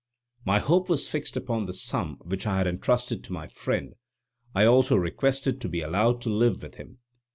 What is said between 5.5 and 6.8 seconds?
to be allowed to live with